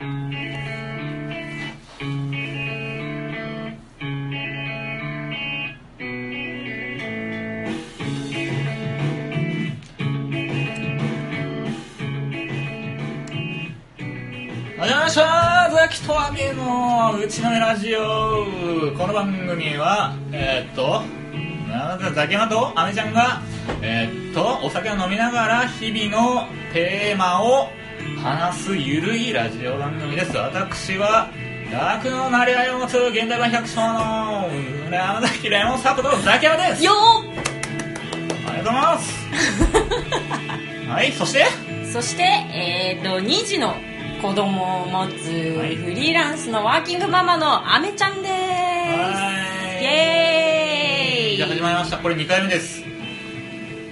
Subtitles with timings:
[0.00, 0.02] お
[14.86, 18.46] 邪魔しますとアゲのうちのラジオ。
[18.96, 21.02] この番組はえーっと
[21.70, 23.42] なんだザキヤマとアメちゃんが
[23.82, 27.68] えーっとお酒を飲みながら日々のテーマを
[28.22, 30.36] 話すゆるいラジオ番組です。
[30.36, 31.30] 私は
[31.72, 32.28] 楽の。
[32.28, 34.46] なり合いを持つ現代版百姓の。
[34.92, 36.84] 山崎レモンサポとザキヤマです。
[36.84, 39.26] よありがとうございます。
[40.86, 41.46] はいそして。
[41.46, 43.74] ーそして、えー、と2児の
[44.20, 48.30] 子供を持つはいフリーランスのワーキングママのアメちゃんです。
[48.32, 48.36] は
[49.80, 49.82] い。
[49.82, 51.36] イエーイ。
[51.38, 51.96] じゃあ始まりました。
[51.96, 52.82] これ2回目です。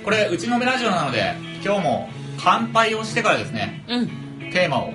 [0.05, 4.07] これうちのメラジオなので今日も乾杯をしてからですねうん。
[4.53, 4.93] テーマを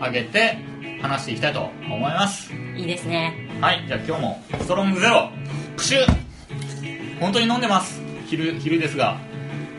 [0.00, 0.58] 上げて
[1.02, 2.52] 話していきたいと思います。
[2.76, 3.48] いいですね。
[3.60, 5.30] はいじゃあ今日もストロングゼロ
[5.76, 5.98] プシュ
[7.20, 8.00] 本当に飲んでます。
[8.26, 9.18] 昼昼ですが。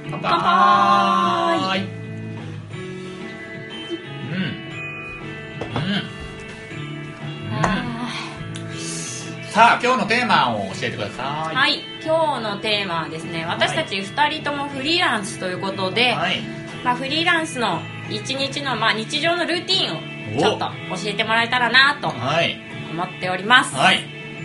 [0.10, 1.80] 乾杯。
[1.80, 1.88] うん。
[5.78, 5.80] う
[7.60, 7.66] ん。
[7.66, 8.10] あ
[9.50, 11.56] さあ今日のテーマを教えてください。
[11.56, 17.80] ーはい今日のテーマはですね私たち2人ともフリーランスということで、はいまあ、フリーランスの
[18.10, 19.98] 一日の、まあ、日常のルーティン
[20.38, 20.66] をちょっと
[21.04, 22.60] 教えてもらえたらなとはい。
[22.92, 23.76] 思っております。
[23.76, 24.00] はい。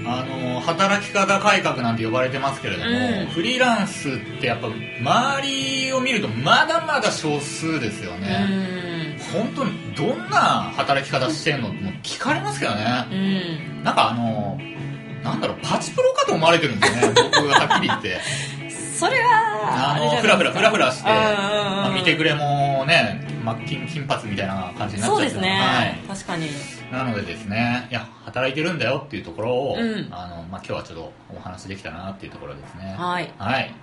[0.08, 3.26] あの働き方改革なんて呼ばれてますけれども、うん。
[3.28, 4.68] フリーランスってやっぱ
[5.00, 9.18] 周りを見るとまだまだ少数ですようね、ん。
[9.32, 10.36] 本当にどんな
[10.76, 12.82] 働き方してんのって聞かれますけどうね、
[13.80, 13.82] ん。
[13.82, 14.58] なんかあの
[15.24, 17.22] なんだろうパチプロかと思われてるんですよね。
[17.34, 18.20] 僕がはっきり言って
[18.96, 25.94] それはあのフラフラフラフラして、まあ見てくれもね真っ金金髪みたいな感じになっちゃそうですね、はい。
[26.08, 26.48] 確かに。
[26.90, 30.08] なのでですねいや働いてるんだよっていうところを、うん。
[30.10, 32.94] あのまあ、今日はちょっとお話できたなっていうところですね。
[32.98, 33.32] はい。
[33.38, 33.74] はい。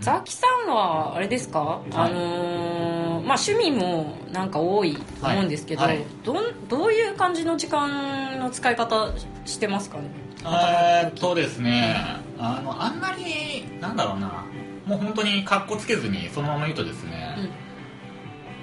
[0.00, 1.90] ザキさんはあれですか、はい。
[1.92, 5.96] あのーまあ趣味もなんか多いと思うんですけど、はい。
[5.98, 6.06] はい。
[6.24, 9.12] どんどういう感じの時間の使い方
[9.44, 10.04] してますかね？
[10.44, 11.96] えーっとですね
[12.38, 14.44] あのあんまりなんだろうな
[14.86, 17.50] もう本当に格好つけずにそのまま言うとですね、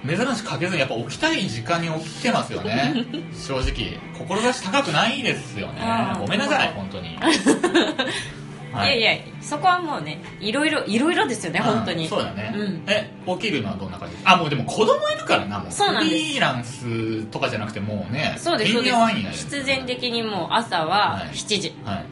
[0.08, 3.06] 珍しくかけずにやっぱ起きたい時間に起きてますよね。
[3.34, 4.00] 正直。
[4.18, 5.82] 志高くないですよね。
[6.20, 7.16] ごめんなさい本当に
[8.84, 12.04] い、やいやそこはもうねいろいろいろいろですよね本当に。
[12.04, 12.84] うんそうだね、うん。
[12.88, 14.16] え起きるのはどんな感じ？
[14.26, 15.72] あもうでも子供いるからなもう。
[15.72, 16.10] そうなんです。
[16.10, 21.36] フリーランスとかじゃなくてもうねそうですそ必然的にもう朝ははい。
[21.36, 22.06] 7時、はい。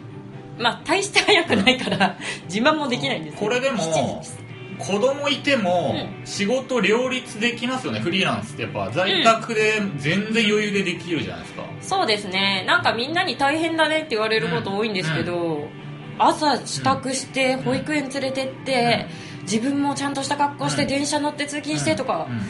[0.57, 4.43] まあ大して早くないから 自慢もできないんですこれでも7時です
[4.77, 5.95] 子供いても
[6.25, 12.63] 仕事両立できますよねフリーランスってやっぱ在宅で全然余裕でできるじゃないですか、そうですね。
[12.67, 15.52] なんかみんなに大変だねって言われること多いんですけど、
[16.17, 19.07] 朝支度して保育園連れてって、
[19.43, 20.87] 自分もちゃんとした格好してうん。
[20.87, 22.41] 電車乗って通勤してとかうん。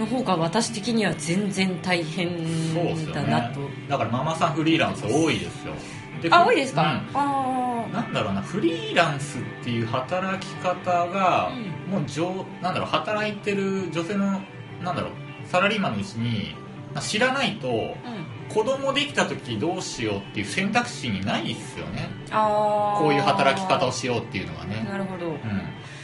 [0.00, 2.74] の方が私的には全然大変
[3.12, 5.74] だなと、だからママさんフリーランス多いですよ。
[6.22, 6.88] ふあ多いですか、うん。
[7.14, 11.50] あなんだろうなフリーランスっていう働き方が、
[11.88, 14.40] もう上なんだろう働いてる女性の
[14.82, 15.12] なんだろう
[15.46, 16.54] サラリーマンのうちに
[16.94, 17.68] まあ知らないと
[18.52, 22.10] 子供できた時どうしようっていう選択肢にないですよね。
[22.30, 22.98] あー。
[22.98, 25.26] こういう働き方をしようっていうのがね、なるほど。
[25.26, 25.36] うん、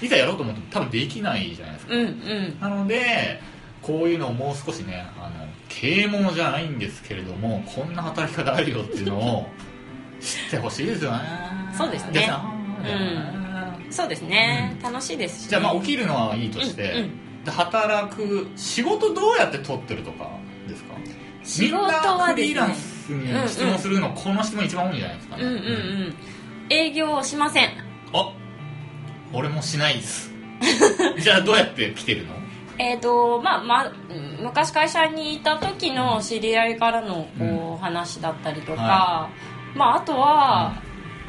[0.01, 1.95] いざやろうと思っても多分できないじゃないですか。
[1.95, 2.61] うんうん。
[2.61, 3.41] なので
[3.83, 9.49] こういうのをもう少しねあの啓蒙じゃないんですけれどもこんな働き方あるよっていうのを
[10.21, 11.19] 知ってほしいですよね。
[11.77, 12.31] そうですね。
[12.85, 13.93] うん。
[13.93, 17.45] そうですね、楽しいですしね、じゃあまあ起きるのはいいとして、うんうん。
[17.45, 20.29] で働く仕事どうやって取ってるとか
[21.61, 22.97] みんなフリーランス。
[23.09, 26.15] に質問するの、この質問一番多いんじゃないですかね、うんうんうん。
[26.71, 27.71] 営業をしません。
[28.13, 28.33] あ
[29.33, 30.33] 俺もしないです。
[31.19, 32.35] じゃあどうやって来てるの？
[32.79, 39.31] えーとまあまあ、うん昔会社にいた時の知り合いからのこう、話だったりとか、は
[39.75, 40.83] まあ、あとは、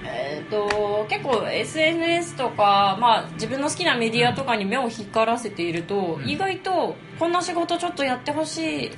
[0.03, 6.29] えー、と結構 SNS とか、まあ、自分の好きなメディアとかに目を光らせていると、うん。
[6.29, 8.91] 意外とこんな仕事ちょっとやってほしい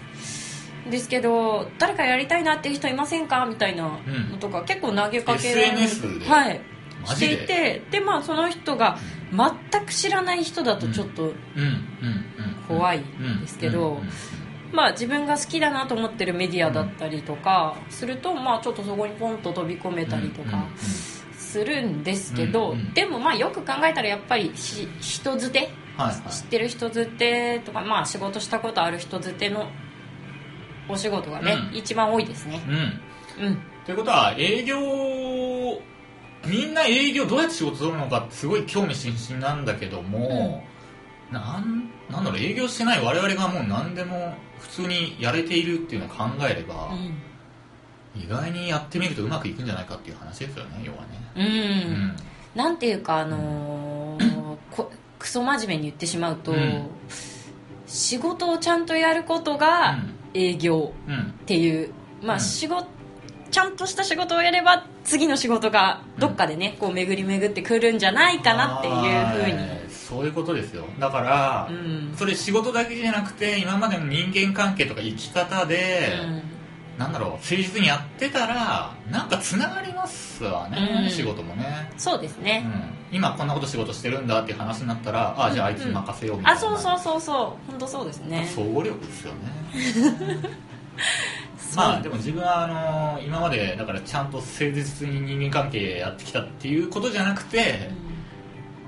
[0.90, 3.46] ですけど誰かやりたいなっていう人いませんか？
[3.46, 4.00] みたいな
[4.32, 6.26] のとか、結構投げかけられで。
[6.26, 6.62] はい、
[7.06, 8.98] していてで、まあ、その人が
[9.32, 11.30] 全く知らない人だとちょっと、うん。
[11.30, 11.34] うん。
[11.58, 11.84] うん。
[12.68, 13.42] 怖いん。
[13.42, 13.98] ですけどうん。
[13.98, 14.02] うん。
[14.02, 14.10] うん。
[14.74, 20.68] まあ、自分が好きだなと思ってるメディアだったりとかすると、まあ、ちょっとそこにポンと飛び込めたりとか
[21.34, 22.80] するんですけど、うん。
[22.80, 22.94] うん。
[22.94, 25.70] でもまあよく考えたらやっぱりし人づて？
[26.30, 29.68] 知ってる人づてとか、まあ、仕事したことある人づての
[30.90, 31.78] お仕事がね、うん。
[31.78, 32.62] 一番多いですね。
[33.40, 33.46] うん。
[33.46, 33.62] うん。
[33.86, 34.78] ということは営業
[36.46, 40.64] みんな営業どうやって仕事するのかってすごい興味津々なんだけども、
[41.32, 46.92] なんなんだろう営業してない我々がもう何でも普通にやれているっていうのを考えれば、
[48.16, 51.08] 意外にやってみるとうまくいくんじゃないかっていう話ですよね要はね。
[51.36, 51.48] うん、う
[52.08, 52.16] ん。
[52.56, 56.88] なんていうかあのーこクソ真面目に言ってしまうと、うん。
[57.86, 60.00] 仕事をちゃんとやることが
[60.34, 61.14] 営業うん。
[61.14, 61.92] うんっていう、
[62.22, 62.42] まあうん。
[62.42, 62.88] 仕事
[63.52, 69.54] ちゃんとした仕事をやれば次の仕事がどっかでね、こう巡り巡ってくるんじゃないかなっていうふうに。
[69.54, 69.80] はい
[70.10, 70.86] そういうことですよ。
[71.00, 72.16] だから、うん。
[72.18, 76.10] それ仕事だけじゃなくて今までの人間関係とか生き方で、
[77.00, 81.10] なんだろう誠実にやってたらなんかつながりますわね、うん。
[81.10, 82.62] 仕事もね、そうですね、
[83.12, 87.72] うん、今こんなこと仕事してるんだっていう話になったらあじゃああいつに任せようみたいな、あそうそうそうそう。
[87.72, 88.46] 本当そうですね。
[88.54, 89.40] 総合力ですよね。
[91.76, 97.92] まあでも自分はあの今までだからちゃんと誠実に人間関係やってきたっていうことじゃなくて、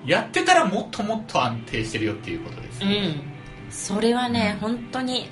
[0.06, 3.22] やってたらもっともっと安定してるよっていうことです、うん。
[3.70, 5.30] それはね、本当に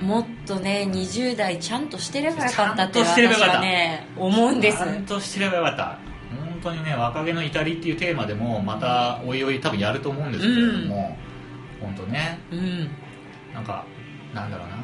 [0.00, 4.78] もっとね20代ちゃんとしてればよかったって私はね思うんです。
[4.78, 5.98] ちゃんとしてればよかった。
[6.36, 11.16] 本当にね若気の至りっていうテーマでもまたおいおい多分やると思うんですけれども、
[11.80, 12.38] 本当ね。
[12.50, 12.90] うん。
[13.54, 13.84] なんか
[14.34, 14.76] なんだろうな。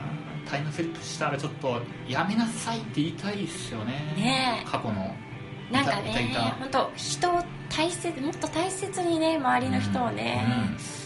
[0.49, 4.15] タイムスリップしたらちょっとやめなさいって言いたいですよね。
[4.17, 4.67] ねえ。
[4.69, 5.15] 過去の。
[5.71, 11.06] なんかね本当人を大切もっと大切にね周りの人をね、うん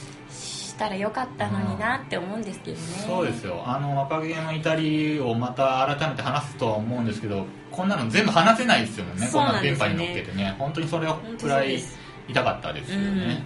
[0.80, 9.28] したらよかったのになって思うんですけどねそうですよあの若気の至りをまた改めて話すとは思うんですけどこんなの全部話せないですよね。
[9.32, 10.56] こんな電波に乗っけてね。
[10.58, 11.06] 本当にそれ
[11.40, 11.80] くらい
[12.28, 13.44] 痛かったですよね,、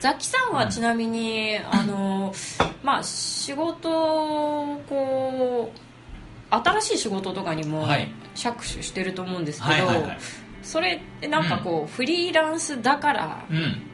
[0.00, 2.34] ザキさんはちなみに、あの
[2.82, 8.10] まあ仕事をこう新しい仕事とかにもはい。
[8.34, 9.88] 着手してると思うんですけど、
[10.62, 13.87] それってなんかこう、フリーランスだからうん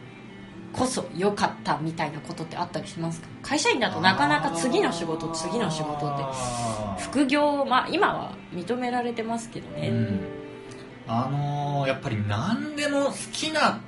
[0.76, 3.28] こそ良かったみたいなことってあったりしますか？
[3.42, 6.24] 会社員だとなかなか次の仕事次の仕事って
[7.02, 10.20] 副業、まあ、今は認められてますけどね、うん。
[11.06, 13.80] あのーやっぱり何でも好きな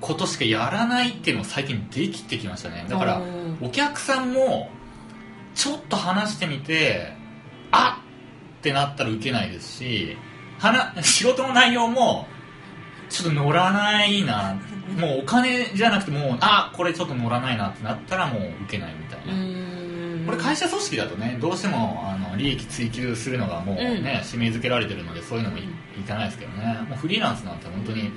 [0.00, 2.86] ことしかやらないっていうのが最近できてきましたね。
[2.88, 3.58] だからうん。
[3.60, 4.68] お客さんも
[5.54, 7.12] ちょっと話してみて
[7.70, 8.04] あっ
[8.60, 10.16] ってなったら受けないですし
[10.58, 12.26] 話仕事の内容も
[13.08, 14.56] ちょっと乗らないな。
[14.98, 20.22] もうお金じゃなくてもうあこれちょっと乗らないなってなったらもう受けないみたいな、うん。
[20.26, 25.62] これ会社組織だとねどうしてもあの利益追求するのがもうね、締め付けられてるのでそういうのもい,、
[25.98, 26.86] いかないですけどね。
[26.88, 28.10] もうフリーランスなんて本当に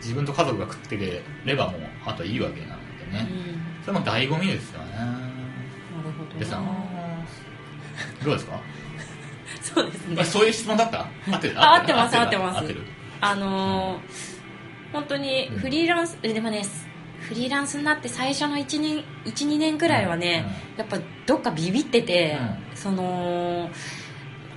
[0.00, 2.76] 自分と家族が食ってければもうあとはいいわけなの
[3.12, 3.84] でね、うん。
[3.84, 4.92] それも醍醐味ですよね。
[4.96, 6.62] なるほどでさな
[8.24, 8.58] どうですか？
[9.62, 10.16] そうですね。
[10.20, 11.06] あそういう質問だった？
[11.30, 11.60] 合ってる？
[11.60, 12.20] あ合ってまする？
[12.22, 12.58] 合ってます。
[12.58, 12.80] 合ってる？
[13.20, 14.34] あのー
[14.92, 16.62] 本当にフリーランス、えでもね
[17.18, 20.46] フリーランスになって最初の1年12年くらいはね、
[20.76, 22.38] やっぱどっかビビってて、
[22.76, 23.70] その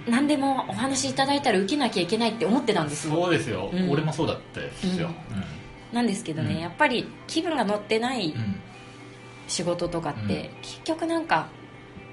[0.07, 3.15] 何でもお話しいただいたら受けなきゃいけないって思ってたんですよ。
[3.15, 3.89] そうですよ、うん。
[3.89, 5.10] 俺もそうだったですよ、
[5.92, 6.62] なんですけどね、うん。
[6.62, 8.39] やっぱり気分が乗ってないうん。
[8.39, 8.62] うん
[9.48, 10.62] 仕事とかって、うん。
[10.62, 11.48] 結局なんか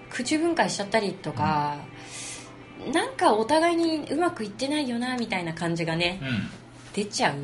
[0.08, 1.78] 口分解しちゃったりとか、
[2.92, 6.20] なんかお互いにうまくいってないよなみたいな感じがね
[6.94, 7.36] 出ちゃう、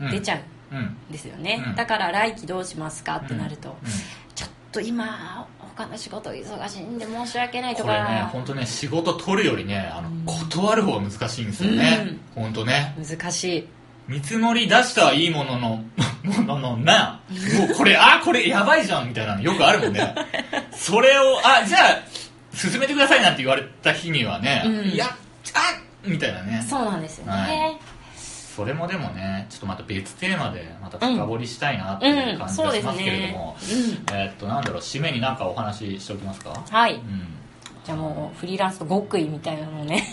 [0.00, 0.10] うん。
[0.10, 0.38] 出ちゃう。
[0.38, 0.96] んうん。
[1.10, 1.76] ですよね、うん。
[1.76, 3.90] だから来期どうしますかってなると、うん。
[4.34, 10.24] ちょっと今他の仕事忙しいんで申し訳ないとこれねか、本当ね仕事取るよりねあの、うん。
[10.24, 12.94] 断る方が難しいんですよね、本当ね。
[12.98, 13.68] 難しい。
[14.06, 15.84] 見積もり出したはいいものの
[16.24, 20.14] もののなもうこれあこれやばいじゃんみたいなのよくあるもんね。
[20.72, 22.13] それをあじゃあ
[22.54, 24.88] 進めてくださいなんて言われた日にはね、うん。
[24.90, 25.18] いやあ
[26.04, 26.64] みたいなね。
[26.68, 27.78] そうなんですよね、はい。
[28.16, 36.64] それもでもねちょっとまた別テーマでまた深掘りしたいなっていう感じがしますけれどねも、、うん、えーっとなんだろう締めになんかお話ししておきますか？
[36.70, 36.94] はい。
[36.94, 37.00] うん。
[37.84, 40.06] じゃあもうフリーランスと極意みたいなのをね。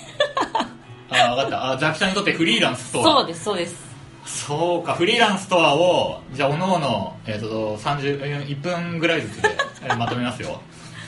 [1.10, 1.72] あ分かった。
[1.72, 3.04] あザキさんにとってフリーランスとは？
[3.04, 3.92] そうですそうです。
[4.26, 9.50] そうかフリーランスとはをじゃあおのおの、えー、と30 1分ぐらいずつで
[9.84, 10.62] えーまとめますよ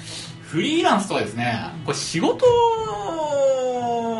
[0.53, 1.65] フリーランスとはですね。
[1.83, 2.45] これ仕事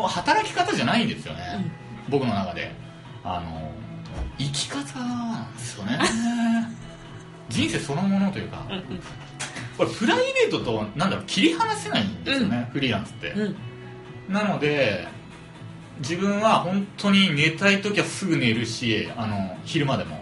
[0.08, 1.72] 働き方じゃないんですよね、
[2.08, 2.74] 僕の中で。
[3.22, 3.70] あの
[4.36, 5.96] 生き方なんですよね。
[7.48, 8.66] 人生そのものというか。
[9.78, 13.56] これプライベートとなんだろう切り離せないんですよね、フリーランスって、うん。
[14.28, 15.06] なので
[16.00, 20.20] 自分は本当に寝たい時はすぐ寝るしあの昼間でも。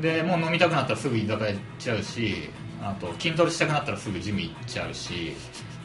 [0.00, 2.50] でもう飲みたくなったらすぐ居酒屋行っちゃうし
[2.84, 5.34] あと筋トレしたくなったらすぐジム行っちゃうし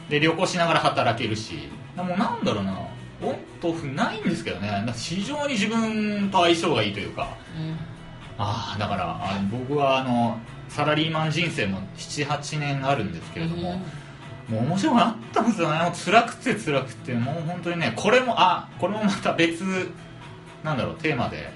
[0.08, 1.68] で旅行しながら働けるし。
[1.96, 2.78] もうなんだろうな。
[3.22, 4.84] オンとオフないんですけどね。
[4.96, 7.76] 非常に自分と相性がいいというか、うん。
[8.38, 10.38] ああだからあの僕はあの
[10.68, 13.80] サラリーマン人生も78年あるんですけれども、
[14.48, 15.78] もう面白くなったんですよね。
[15.80, 17.12] もう辛くて辛くて。
[17.14, 19.62] もう本当にねこれもあこれもまた別
[20.64, 21.50] なんだろうテーマで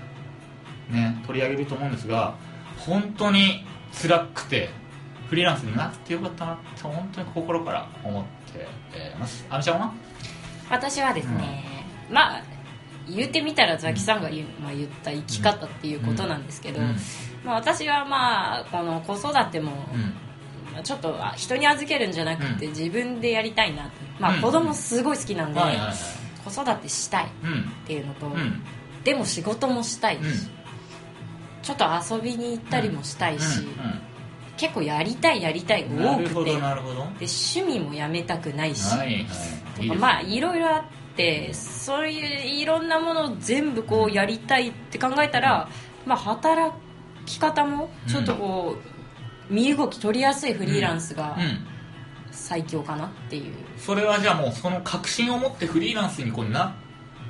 [0.90, 2.34] ね取り上げると思うんですが
[2.78, 4.68] 本当に辛くて
[5.28, 9.44] フリーランスになってよかったなって本当に心から思ってえーます。
[9.50, 9.92] あみちゃんは？
[10.70, 11.64] 私はですね、
[12.10, 12.42] まあ
[13.08, 16.96] 言ってみたらザキさんが言,、まあ、言った生き方っていうことなんですけど、うん。
[17.44, 19.72] まあ、私はまあこの子育ても、
[20.82, 22.72] ちょっとあ人に預けるんじゃなくて、うん。
[22.72, 24.40] 自分でやりたいなまあ、うん。
[24.40, 25.60] 子供すごい好きなんで、
[26.44, 27.70] 子育てしたいっうん。
[27.86, 28.62] ていうのと、うん。
[29.04, 30.32] でも仕事もしたいし、うん。
[31.62, 34.00] ちょっと遊びに行ったりもしたいし、うん
[34.56, 36.30] 結構やりたいやりたいうんが多くて。
[36.30, 36.58] なるほど。
[36.61, 39.26] なるほどはで趣味もやめたくないし、いはい。
[39.80, 40.84] いいまあいろいろあっ
[41.16, 45.68] てそういういろんなものを全部こうやりたいって考えたら、
[46.06, 46.73] まあ、働
[47.26, 48.76] き方もちょっとこ
[49.50, 51.66] う、身動き取りやすいフリーランスがうん。
[52.37, 56.73] 最強かなっていう、それはじゃあもうその確信を持ってフリーランスにこうなっ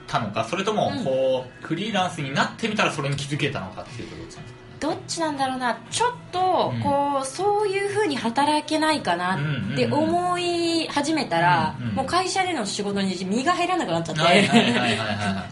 [0.07, 1.05] たのかそれともうん。
[1.05, 4.64] こう、フリーランスになってみたらそれに気づけたのかっていうとどっちなんですか？
[4.85, 6.81] どっちなんだろうなちょっとうん。
[6.83, 9.39] こう、そういうふうに働けないかな
[9.73, 14.23] って思い始めたら、うんうんもう会社での仕事に身が入らなくなっちゃって、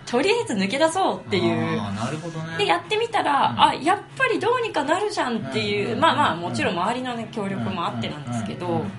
[0.04, 1.76] とりあえず抜け出そうっていう。
[1.76, 2.58] なるほどね。
[2.58, 3.60] でやってみたら、うん。
[3.60, 8.90] あやっぱりどうにかなるじゃんっていう、うんまあまあもちろん周りの、ね、協力もあってなんですけど、うんうんうんうん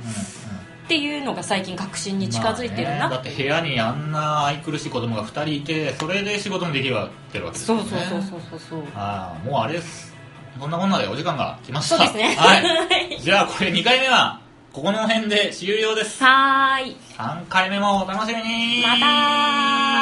[0.84, 7.84] っていうのが最近確信に近づいてるな、だって部屋にあんな愛くるしい子供が2人いてそれで仕事もできるわけですよね。
[7.90, 8.60] そうそうそうそうそう。
[8.60, 10.13] そうああもうあれです
[10.60, 11.98] そんなこんなでお時間が来ました。
[11.98, 12.36] そうですね。
[12.36, 13.18] はい。
[13.22, 14.40] じゃあこれ2回目は
[14.72, 16.24] ここの辺で終了です。
[16.24, 16.98] はーい。
[17.18, 18.82] 3回目もお楽しみに。
[18.82, 19.93] またー